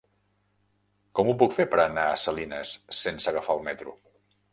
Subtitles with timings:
[1.19, 3.95] Com ho puc fer per anar a Salines sense agafar el metro?